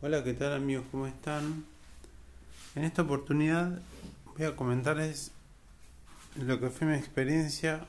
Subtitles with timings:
[0.00, 0.84] Hola, ¿qué tal amigos?
[0.92, 1.64] ¿Cómo están?
[2.76, 3.80] En esta oportunidad
[4.36, 5.32] voy a comentarles
[6.36, 7.84] lo que fue mi experiencia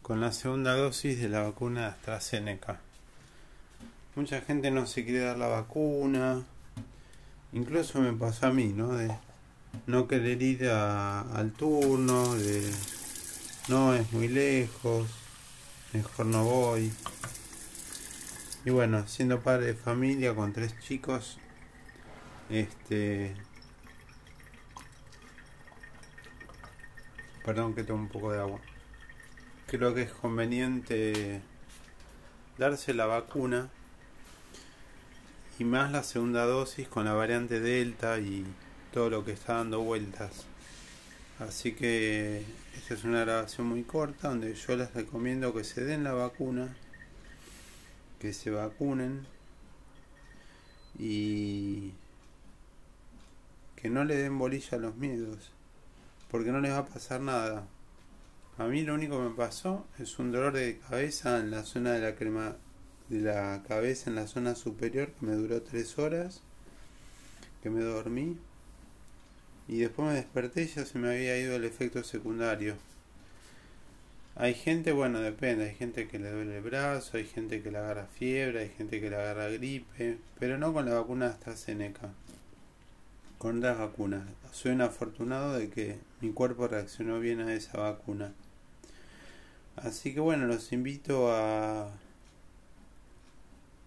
[0.00, 2.78] con la segunda dosis de la vacuna de AstraZeneca.
[4.14, 6.40] Mucha gente no se quiere dar la vacuna,
[7.52, 8.94] incluso me pasó a mí, ¿no?
[8.94, 9.12] De
[9.88, 12.72] no querer ir al turno, de
[13.66, 15.08] no es muy lejos,
[15.92, 16.92] mejor no voy.
[18.64, 21.38] Y bueno, siendo padre de familia con tres chicos,
[22.50, 23.34] este...
[27.42, 28.60] Perdón que tomo un poco de agua.
[29.66, 31.40] Creo que es conveniente
[32.58, 33.70] darse la vacuna
[35.58, 38.44] y más la segunda dosis con la variante Delta y
[38.92, 40.44] todo lo que está dando vueltas.
[41.38, 42.44] Así que
[42.76, 46.76] esta es una grabación muy corta donde yo les recomiendo que se den la vacuna
[48.20, 49.26] que se vacunen
[50.98, 51.92] y
[53.76, 55.50] que no le den bolilla a los miedos,
[56.30, 57.66] porque no les va a pasar nada.
[58.58, 61.92] A mí lo único que me pasó es un dolor de cabeza en la zona
[61.92, 62.56] de la crema
[63.08, 66.42] de la cabeza en la zona superior que me duró tres horas,
[67.62, 68.38] que me dormí
[69.66, 72.76] y después me desperté y ya se me había ido el efecto secundario.
[74.36, 77.78] Hay gente, bueno, depende, hay gente que le duele el brazo, hay gente que le
[77.78, 82.10] agarra fiebre, hay gente que le agarra gripe, pero no con la vacuna AstraZeneca,
[83.38, 84.22] con otras vacunas.
[84.52, 88.32] Soy un afortunado de que mi cuerpo reaccionó bien a esa vacuna.
[89.76, 91.88] Así que bueno, los invito a,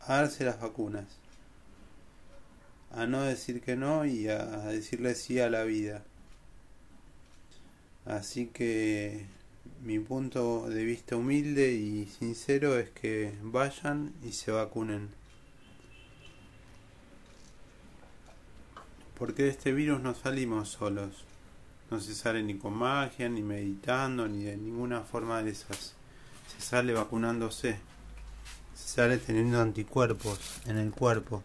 [0.00, 1.06] a darse las vacunas,
[2.92, 6.04] a no decir que no y a decirle sí a la vida.
[8.04, 9.26] Así que
[9.86, 15.10] mi punto de vista humilde y sincero es que vayan y se vacunen.
[19.16, 21.24] Porque de este virus no salimos solos.
[21.88, 25.94] No se sale ni con magia, ni meditando, ni de ninguna forma de esas.
[26.48, 27.78] Se sale vacunándose.
[28.74, 31.44] Se sale teniendo anticuerpos en el cuerpo.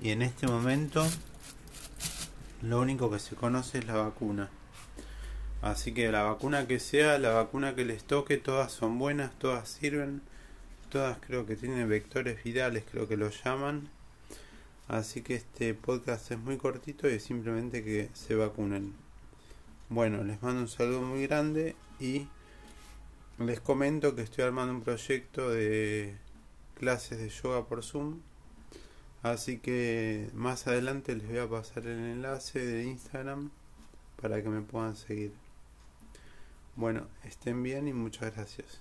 [0.00, 1.06] Y en este momento
[2.62, 4.48] lo único que se conoce es la vacuna.
[5.62, 9.68] Así que la vacuna que sea, la vacuna que les toque, todas son buenas, todas
[9.68, 10.22] sirven,
[10.90, 13.88] todas creo que tienen vectores virales, creo que lo llaman.
[14.88, 18.94] Así que este podcast es muy cortito y es simplemente que se vacunen.
[19.88, 22.28] Bueno, les mando un saludo muy grande y
[23.38, 26.16] les comento que estoy armando un proyecto de
[26.78, 28.20] clases de yoga por Zoom.
[29.22, 33.50] Así que más adelante les voy a pasar el enlace de Instagram
[34.20, 35.32] para que me puedan seguir.
[36.76, 38.80] Bueno, estén bien y muchas gracias.